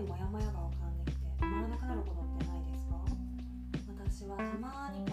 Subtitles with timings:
[0.00, 3.04] にモヤモヤが浮かんできて止まらなくなることってないですか？
[3.98, 5.04] 私はたまに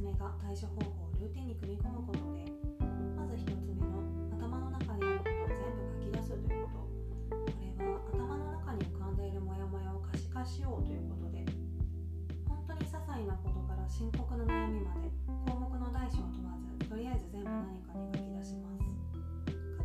[0.00, 2.48] つ目が対処方法をルーティンに組み込むことで
[3.12, 4.00] まず1つ目の
[4.32, 6.88] 頭の中にあることを全部書き出すということ。
[7.36, 11.44] これは頭の中に浮かんでいるモヤモヤを可視化しようということで
[12.48, 15.12] 本当に些細なことから深刻な悩みまで
[15.44, 18.88] 項目の大小問わずとりあえず全部何かに書き出します。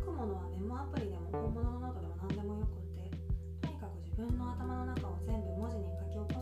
[0.00, 3.12] くものはメモアプリでも本物のノートでも何でもよくて
[3.60, 6.35] とにかく自分の頭の中を全部文字に書き起こ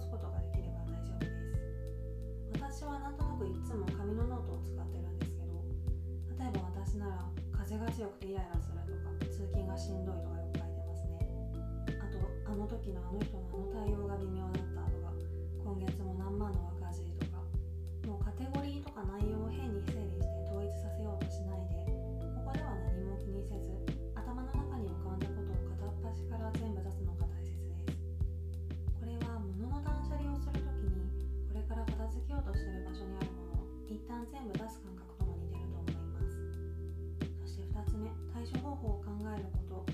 [7.94, 11.22] 強くてイライラするとか通勤がしんどいとかよく書いてますね。
[12.02, 12.18] あと
[12.50, 15.14] あの時のあの人のあの対応が微妙だったとか
[15.62, 17.38] 今月も何万の赤字とか
[18.10, 21.86] もうカテゴリーとか内容を変に整理して統一させようとしないで
[22.42, 23.62] ここでは何も気にせず
[24.18, 28.02] 頭の中に浮かんだことを片っ端から全部出すのが大切です。
[28.98, 30.98] これは物の断捨離をするときに
[31.46, 35.23] これから片付けようとしてる場所にあるものを一旦全部出す感覚と
[38.84, 39.04] 方を考
[39.34, 39.93] えること。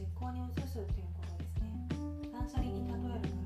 [0.00, 1.76] 実行に移すということですね。
[2.32, 3.36] 断捨離に例える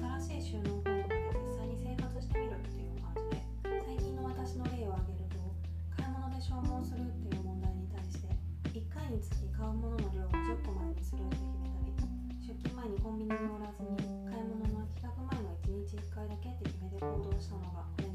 [0.00, 3.44] なら新しい収納方法で実際に生活してみるっていう感じで
[3.84, 5.36] 最近の私の例を挙げると
[5.92, 8.32] 買い物で消耗するっていう問題に対して
[8.72, 11.92] 1回につき買うものの量を10個までにするって決めたり
[12.40, 14.00] 出勤前にコンビニに寄らずに
[14.32, 18.07] 買い物の帰宅前の1日1回だけって決めて行動したのがこれ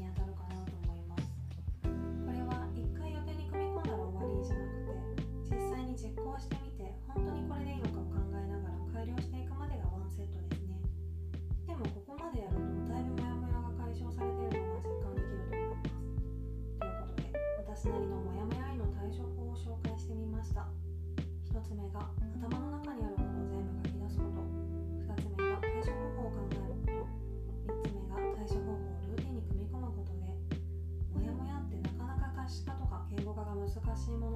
[33.94, 34.33] 化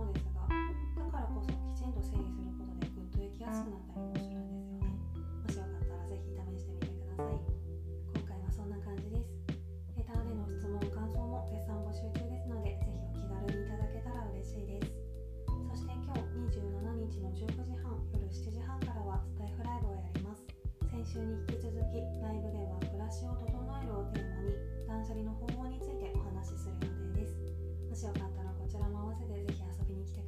[21.59, 23.51] 引き続きライブでは暮らしを整
[23.83, 24.55] えるをテーマに
[24.87, 27.35] 断捨離の方法についてお話しする予定です。
[27.91, 30.28] もしよかったらこちらも合わせてぜひ遊びに来てください。